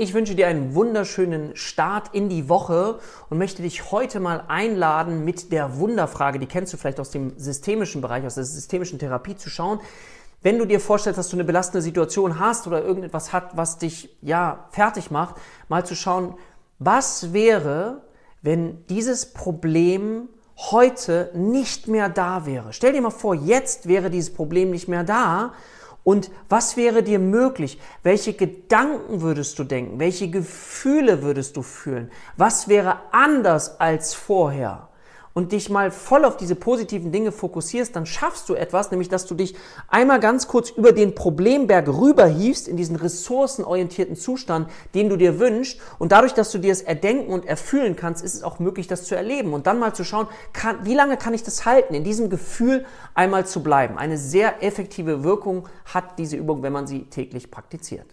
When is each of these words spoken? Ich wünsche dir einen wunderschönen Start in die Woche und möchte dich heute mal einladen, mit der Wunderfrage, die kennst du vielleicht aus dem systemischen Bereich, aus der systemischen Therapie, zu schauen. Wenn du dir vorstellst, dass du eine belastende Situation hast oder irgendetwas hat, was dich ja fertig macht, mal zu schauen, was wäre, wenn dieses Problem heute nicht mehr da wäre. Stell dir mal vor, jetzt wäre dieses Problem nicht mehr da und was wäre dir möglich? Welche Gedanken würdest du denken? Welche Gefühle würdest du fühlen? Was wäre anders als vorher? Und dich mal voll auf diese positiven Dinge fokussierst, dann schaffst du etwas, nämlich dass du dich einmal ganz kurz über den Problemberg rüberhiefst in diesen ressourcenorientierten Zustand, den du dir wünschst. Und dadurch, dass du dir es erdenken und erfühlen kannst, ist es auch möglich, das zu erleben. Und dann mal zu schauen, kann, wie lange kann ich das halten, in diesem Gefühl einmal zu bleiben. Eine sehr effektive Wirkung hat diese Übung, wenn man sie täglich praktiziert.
Ich 0.00 0.14
wünsche 0.14 0.34
dir 0.34 0.46
einen 0.46 0.74
wunderschönen 0.74 1.54
Start 1.54 2.14
in 2.14 2.30
die 2.30 2.48
Woche 2.48 3.00
und 3.28 3.36
möchte 3.36 3.60
dich 3.60 3.92
heute 3.92 4.18
mal 4.18 4.44
einladen, 4.48 5.26
mit 5.26 5.52
der 5.52 5.76
Wunderfrage, 5.76 6.38
die 6.38 6.46
kennst 6.46 6.72
du 6.72 6.78
vielleicht 6.78 7.00
aus 7.00 7.10
dem 7.10 7.38
systemischen 7.38 8.00
Bereich, 8.00 8.24
aus 8.24 8.36
der 8.36 8.44
systemischen 8.44 8.98
Therapie, 8.98 9.36
zu 9.36 9.50
schauen. 9.50 9.78
Wenn 10.40 10.58
du 10.58 10.64
dir 10.64 10.80
vorstellst, 10.80 11.18
dass 11.18 11.28
du 11.28 11.36
eine 11.36 11.44
belastende 11.44 11.82
Situation 11.82 12.40
hast 12.40 12.66
oder 12.66 12.82
irgendetwas 12.82 13.34
hat, 13.34 13.58
was 13.58 13.76
dich 13.76 14.08
ja 14.22 14.64
fertig 14.70 15.10
macht, 15.10 15.34
mal 15.68 15.84
zu 15.84 15.94
schauen, 15.94 16.32
was 16.78 17.34
wäre, 17.34 18.00
wenn 18.40 18.86
dieses 18.86 19.34
Problem 19.34 20.30
heute 20.70 21.30
nicht 21.34 21.88
mehr 21.88 22.08
da 22.08 22.46
wäre. 22.46 22.72
Stell 22.72 22.94
dir 22.94 23.02
mal 23.02 23.10
vor, 23.10 23.34
jetzt 23.34 23.86
wäre 23.86 24.08
dieses 24.08 24.32
Problem 24.32 24.70
nicht 24.70 24.88
mehr 24.88 25.04
da 25.04 25.52
und 26.04 26.30
was 26.48 26.76
wäre 26.76 27.02
dir 27.02 27.18
möglich? 27.18 27.80
Welche 28.02 28.34
Gedanken 28.34 29.22
würdest 29.22 29.58
du 29.58 29.64
denken? 29.64 29.98
Welche 29.98 30.30
Gefühle 30.30 31.22
würdest 31.22 31.56
du 31.56 31.62
fühlen? 31.62 32.10
Was 32.36 32.68
wäre 32.68 32.98
anders 33.12 33.80
als 33.80 34.14
vorher? 34.14 34.89
Und 35.34 35.52
dich 35.52 35.70
mal 35.70 35.90
voll 35.90 36.24
auf 36.24 36.36
diese 36.36 36.54
positiven 36.54 37.12
Dinge 37.12 37.32
fokussierst, 37.32 37.94
dann 37.94 38.06
schaffst 38.06 38.48
du 38.48 38.54
etwas, 38.54 38.90
nämlich 38.90 39.08
dass 39.08 39.26
du 39.26 39.34
dich 39.34 39.54
einmal 39.88 40.20
ganz 40.20 40.48
kurz 40.48 40.70
über 40.70 40.92
den 40.92 41.14
Problemberg 41.14 41.88
rüberhiefst 41.88 42.68
in 42.68 42.76
diesen 42.76 42.96
ressourcenorientierten 42.96 44.16
Zustand, 44.16 44.68
den 44.94 45.08
du 45.08 45.16
dir 45.16 45.38
wünschst. 45.38 45.80
Und 45.98 46.12
dadurch, 46.12 46.34
dass 46.34 46.50
du 46.50 46.58
dir 46.58 46.72
es 46.72 46.82
erdenken 46.82 47.32
und 47.32 47.46
erfühlen 47.46 47.96
kannst, 47.96 48.24
ist 48.24 48.34
es 48.34 48.42
auch 48.42 48.58
möglich, 48.58 48.86
das 48.86 49.04
zu 49.04 49.14
erleben. 49.14 49.52
Und 49.54 49.66
dann 49.66 49.78
mal 49.78 49.94
zu 49.94 50.04
schauen, 50.04 50.28
kann, 50.52 50.84
wie 50.84 50.94
lange 50.94 51.16
kann 51.16 51.34
ich 51.34 51.42
das 51.42 51.64
halten, 51.64 51.94
in 51.94 52.04
diesem 52.04 52.30
Gefühl 52.30 52.84
einmal 53.14 53.46
zu 53.46 53.62
bleiben. 53.62 53.98
Eine 53.98 54.18
sehr 54.18 54.62
effektive 54.62 55.24
Wirkung 55.24 55.68
hat 55.84 56.18
diese 56.18 56.36
Übung, 56.36 56.62
wenn 56.62 56.72
man 56.72 56.86
sie 56.86 57.04
täglich 57.04 57.50
praktiziert. 57.50 58.06